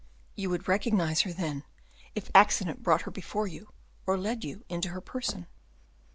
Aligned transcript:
"You 0.35 0.49
would 0.49 0.67
recognize 0.67 1.21
her, 1.21 1.31
then, 1.31 1.63
if 2.15 2.31
accident 2.33 2.81
brought 2.81 3.03
her 3.03 3.11
before 3.11 3.45
you, 3.45 3.69
or 4.07 4.17
led 4.17 4.43
you 4.43 4.63
into 4.67 4.89
her 4.89 4.99
person?" 4.99 5.45